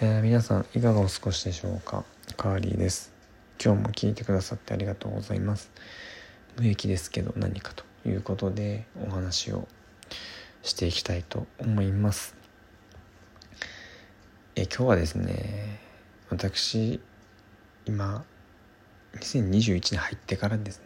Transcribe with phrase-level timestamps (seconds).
[0.00, 2.04] えー、皆さんいかがお過ごしでしょうか？
[2.36, 3.12] カーリーです。
[3.60, 5.72] 今日も聞いてくださってありがとうございます。
[6.56, 9.66] 無益ですけど何かということでお話を
[10.62, 12.36] していきたいと思います。
[14.54, 15.80] え今日はですね
[16.30, 17.00] 私
[17.84, 18.24] 今
[19.16, 20.80] 2021年入ってからです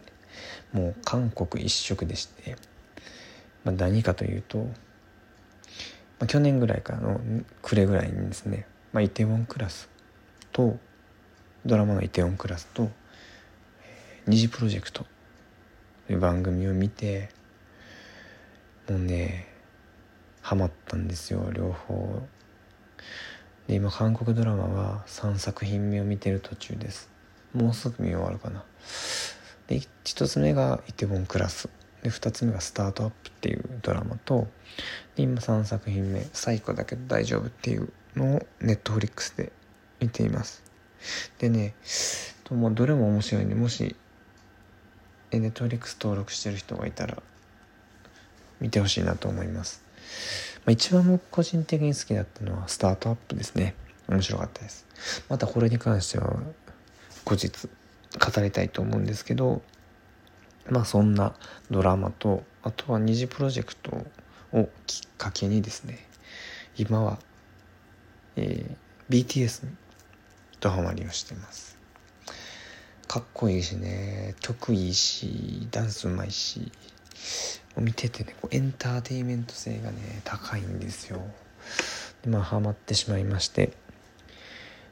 [0.73, 2.55] ねもう韓国一色でして、
[3.63, 4.65] まあ、何かというと、ま
[6.21, 7.21] あ、去年ぐらいからの
[7.61, 9.89] 暮れぐらいにですね、まあ、イテウォンクラス
[10.51, 10.77] と
[11.65, 12.91] ドラマのイテウォンクラスと
[14.27, 15.07] 「二次プロジェクト」
[16.05, 17.29] という番組を見て
[18.87, 19.47] もうね
[20.41, 22.21] ハマったんですよ両方。
[23.67, 27.09] で今韓国ドラマは3作品目を見てる途中です。
[27.51, 28.63] もうすぐ見終わるかな。
[29.67, 31.67] で1つ目が「イテウォンクラス」
[32.03, 34.47] で2つ目が「スタートアップ」っていうドラマと
[35.15, 39.51] で今3作品目「最高だけど大丈夫」っていうのをネットフリックスで
[39.99, 40.63] 見ています。
[41.39, 41.73] でね
[42.43, 43.95] ともどれも面白いんでもし
[45.31, 47.21] ネットフリックス登録してる人がいたら
[48.61, 49.83] 見てほしいなと思います、
[50.59, 53.75] まあ、一番僕個人的に好きだったのはスタートアップですね。
[54.07, 54.85] 面白かったです。
[55.29, 56.37] またこれに関しては
[57.25, 59.61] 後日語りたいと思うんですけど
[60.69, 61.33] まあそんな
[61.71, 64.05] ドラマとあとは二次プロジェクト
[64.53, 66.05] をきっかけにですね
[66.77, 67.19] 今は、
[68.35, 69.71] えー、BTS に
[70.59, 71.77] ドハマりをしてます。
[73.07, 74.35] かっこいいしね。
[74.41, 76.71] 曲いいしダンスうまいし。
[77.77, 81.21] 見ててねこうエンターテインメント性がね高いんですよ。
[82.21, 83.73] でまあハマってしまいまして。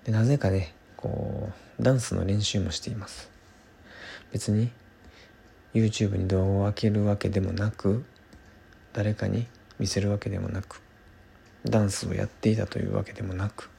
[0.03, 3.29] でなぜかねこうダンスの練習もしています。
[4.31, 4.69] 別に
[5.73, 8.03] YouTube に動画を開けるわけでもなく
[8.93, 9.47] 誰かに
[9.79, 10.81] 見せるわけでもなく。
[11.65, 13.69] ダンスをやっていたというわけでもなく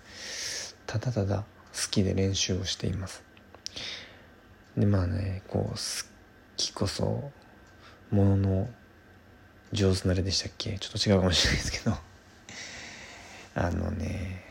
[0.86, 1.44] ただただ
[1.74, 3.22] 好きで練習をしています。
[4.76, 5.76] でまあねこう好
[6.56, 7.30] きこそ
[8.10, 8.68] ものの
[9.72, 10.78] 上手なれでしたっけ？
[10.78, 11.96] ちょっと違うかもしれないですけど。
[13.54, 14.44] あのね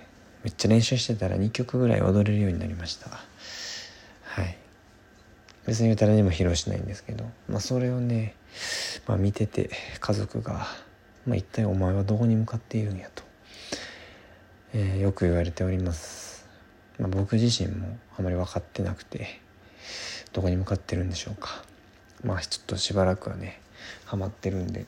[0.43, 3.09] めっちゃ練習してたら2曲ぐらい踊れるようになりました。
[4.23, 4.57] はい。
[5.67, 8.35] 別に誰にも披露しないんですけど、まあ、それをね、
[9.05, 9.69] まあ、見てて
[9.99, 10.65] 家族が、
[11.27, 13.23] まあ、一体お前はどこに向かっているんやと、
[14.73, 16.47] えー、よく言われております、
[16.99, 19.39] まあ、僕自身もあまり分かってなくて
[20.33, 21.63] どこに向かってるんでしょうか。
[22.23, 23.59] まあちょっとしばらくはね
[24.05, 24.85] ハマってるんで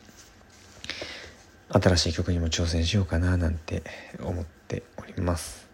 [1.69, 3.83] 新しい曲にも挑戦しようかななんて
[4.22, 5.67] 思っております。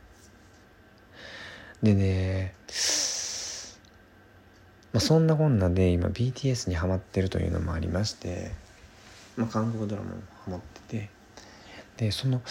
[1.83, 2.53] でね
[4.91, 8.51] まあ、そんなこんなで今 BTS にハマってるというのもありまして、
[9.37, 10.15] まあ、韓国ドラマも
[10.45, 11.09] ハマってて
[11.97, 12.41] でその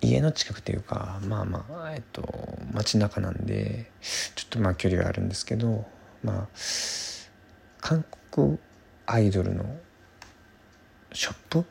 [0.00, 3.90] 家の近くというかまあまあえっと街中なんで
[4.34, 5.86] ちょっとまあ距離があるんですけど
[6.22, 6.48] まあ
[7.80, 8.58] 韓国
[9.06, 9.64] アイドルの
[11.12, 11.64] ショップ？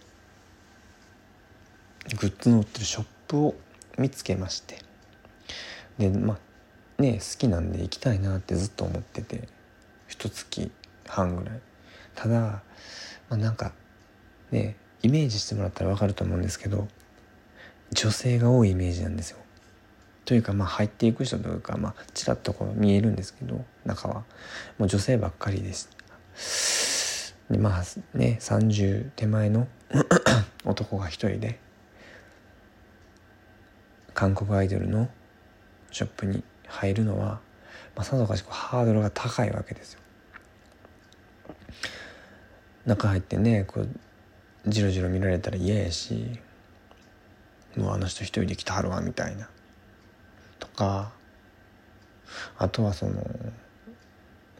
[2.19, 3.55] グッズの売ってるショップを
[3.97, 4.79] 見つけまして。
[5.97, 6.35] でま
[6.99, 9.47] あね好きなんで行きたいなってずっと思ってて
[10.07, 10.71] 一月
[11.05, 11.59] 半ぐらい。
[12.15, 12.61] ただ、ま
[13.31, 13.73] あ、なんか
[14.51, 16.87] ねイメージしてもらったら分かると思うんですけど
[17.93, 19.37] 女性が多いイメージなんですよ。
[20.25, 24.23] というかまあ入っていく人というかまあちらっとこう見えるんですけど中は。
[24.77, 25.89] もう女性ばっかりです。
[27.49, 27.83] でまあ
[28.17, 29.67] ね30手前の
[30.65, 31.59] 男が一人で
[34.13, 35.09] 韓国アイドルの
[35.91, 37.39] ショップに入るのは、
[37.95, 40.01] まあ、さぞかしこハードルが高いわけですよ。
[42.85, 43.89] 中入ってねこう
[44.67, 46.39] じろじろ見られたら嫌やし
[47.77, 49.47] もうあの人一人で来たはるわみたいな
[50.59, 51.11] とか
[52.57, 53.23] あとはその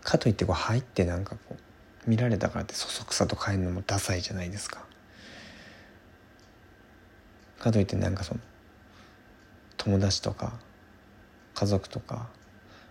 [0.03, 4.85] かといってこう入ってなんかこう見られたからってそそくさと帰るのもダサいじゃないですか。
[7.59, 8.39] かといってなんかその
[9.75, 10.53] 友達とか
[11.55, 12.27] 家族とか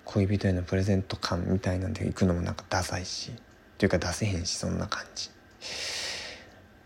[0.04, 3.32] 恋人へのプレゼント感みたいなんで行くのもなんかダサいし
[3.78, 5.30] というか出せへんしそんな感じ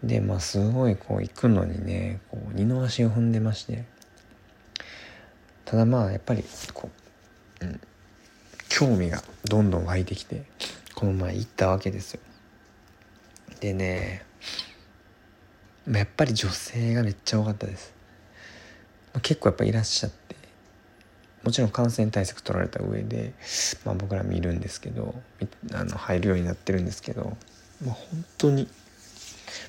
[0.03, 3.85] でまあすごいこう行くのにねこう二の足を踏んでまして。
[5.71, 6.43] ただまあやっぱり
[6.75, 6.91] こ
[7.63, 7.81] う、うん、
[8.69, 10.43] 興味がどんどん湧いてきて
[10.97, 12.21] この前行ったわけですよ。
[13.61, 14.25] でね
[15.87, 17.95] まあやっぱり女性がめっちゃ多かったです。
[19.23, 20.35] 結構やっぱいらっしゃって
[21.45, 23.33] もちろん感染対策取られた上で、
[23.85, 25.15] まあ、僕ら見るんですけど
[25.73, 27.37] あの入るようになってるんですけど、
[27.85, 28.69] まあ、本当に、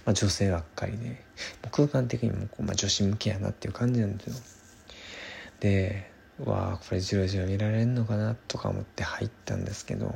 [0.05, 1.23] まあ、女性ばっかりで
[1.71, 4.35] 空間的にもこう、まあ、女子向けやなっていう感じなんですよ。
[5.59, 10.15] でわあこれじろじろ見られんのかなとか思って入ったんですけど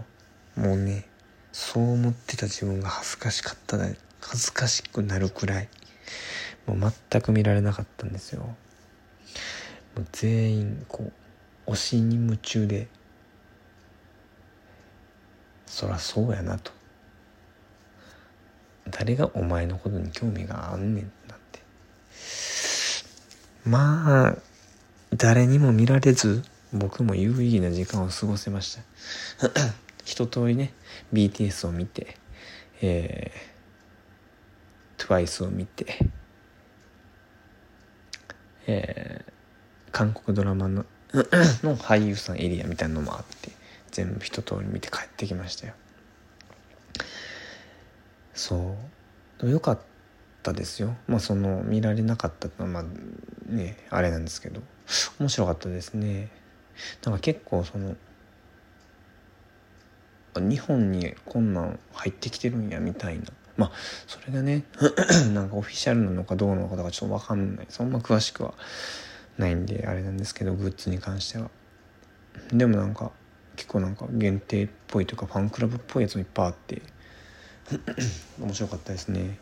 [0.56, 1.08] もうね
[1.52, 3.78] そう思ってた自分が恥ずかしかった
[4.20, 5.70] 恥ずかしくなるくらい
[6.66, 8.56] もう全く見られなかったんですよも
[10.02, 11.12] う全員こ
[11.68, 12.88] う推しに夢中で
[15.66, 16.72] そらそうやなと
[18.98, 21.60] 誰がお前のことに興味があんねんなって。
[23.66, 24.38] まあ
[25.14, 28.82] 誰にも見られず僕も有意義な時間を過ごせました。
[30.06, 30.74] 一通りね
[31.12, 32.16] BTS を見て
[32.82, 35.98] えー、TWICE を見て
[38.68, 39.32] えー、
[39.92, 40.86] 韓国ドラマの
[41.64, 43.52] の俳優さんエリアみたいなのもあって
[43.92, 45.74] 全部一通り見て帰ってきましたよ。
[48.36, 48.76] そ
[49.42, 49.50] う。
[49.50, 49.80] よかっ
[50.44, 50.96] たですよ。
[51.08, 54.62] まあその見られなかったのはまあねあれなんですけど。
[55.20, 56.30] 面白かったですね。
[57.04, 57.96] なんか結構その
[60.36, 63.24] 日本にこんなん入ってきてるんやみたいな。
[63.58, 63.72] まあ
[64.06, 64.64] それがね
[65.34, 67.66] なんかオフィシャルなのかどうなのかとかちょっと分かんない。
[67.70, 68.54] そんな詳しくは
[69.38, 71.50] ないんであれなんですけどグッズに関しては。
[72.52, 73.12] でもなんか
[73.56, 76.82] 結構なんか限定っぽいというかファンクラブっぽいやつもいっぱいあって。
[78.40, 79.38] 面白かったですね。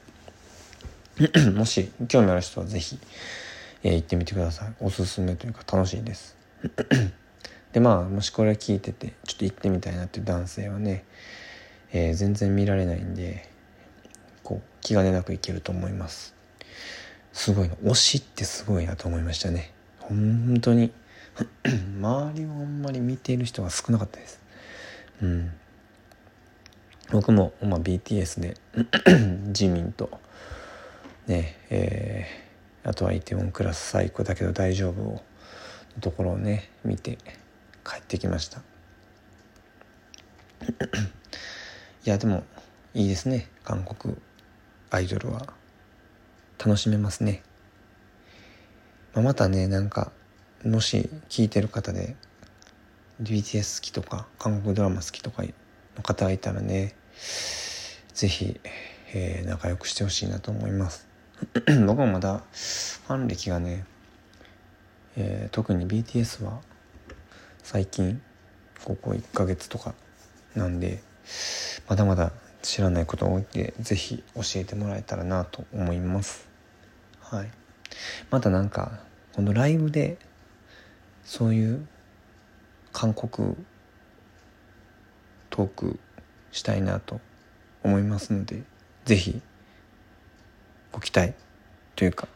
[1.53, 2.99] もし興味ある人は是非、
[3.83, 4.73] えー、行ってみてください。
[4.79, 6.35] おすすめというか楽しいです。
[7.73, 11.03] でまあもしこれ聞いててちょっと行ってみたいなっていう男性はね、
[11.91, 13.49] えー、全然見られないんで
[14.43, 16.33] こう気兼ねなくいけると思います。
[17.33, 17.75] すごいな。
[17.75, 19.73] 推しってすごいなと思いましたね。
[19.99, 20.93] 本当に。
[21.99, 24.39] 周りをあんまり見ている人が少なかったです。
[25.21, 25.51] うん。
[27.13, 28.57] 僕も、まあ、BTS で
[29.51, 30.09] ジミンと
[31.27, 35.23] ねえー、あとはイテウォンクラス最高だけど大丈夫を
[35.95, 37.19] のところをね見て
[37.85, 38.61] 帰ってきました。
[42.05, 42.43] いやでも
[42.95, 43.47] いいですね。
[43.63, 44.15] 韓国
[44.89, 45.53] アイドルは。
[46.65, 47.43] 楽しめますね、
[49.13, 50.13] まあ、またねなんか
[50.63, 52.15] もし聞いてる方で
[53.21, 58.59] BTS 好きとか韓国ドラマ好きとかの方がいたらね是非、
[59.13, 61.07] えー、仲良くしてほしいなと思います。
[61.85, 63.85] 僕もまだファン歴がね、
[65.15, 66.61] えー、特に BTS は
[67.63, 68.21] 最近
[68.83, 69.93] ここ1ヶ月とか
[70.55, 71.01] なんで
[71.87, 72.31] まだまだ
[72.61, 76.47] 知らないことが多いんで是非教えてもらえたらなと思います。
[77.21, 77.49] はい。
[78.29, 78.99] またなんか
[79.33, 80.17] このライブで
[81.23, 81.87] そういう
[82.91, 83.55] 韓国
[85.49, 85.99] トーク
[86.53, 87.19] したいなと
[87.83, 88.63] 思いますので
[89.03, 89.41] 是非
[90.93, 91.33] ご期待
[91.97, 92.29] というか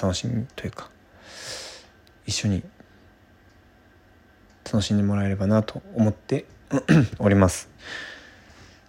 [0.00, 0.88] 楽しみというか
[2.26, 2.62] 一緒に
[4.64, 6.46] 楽しんでもらえればなと思って
[7.18, 7.68] おります。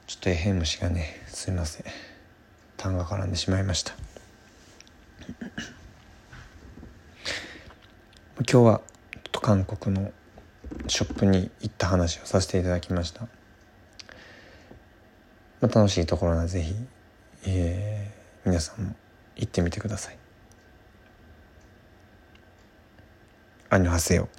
[0.08, 1.86] ちょっとエヘムシがねすいません。
[2.78, 3.94] 痰が絡んでしまいました。
[8.48, 8.82] 今日は
[9.46, 10.12] 韓国の
[10.88, 13.28] ショップに行った話をさせていただきました、
[15.66, 16.76] まあ、楽しいところなぜひ、
[17.48, 18.96] えー、皆さんも
[19.36, 20.18] 行ってみてください。
[23.70, 24.30] アニョハセヨ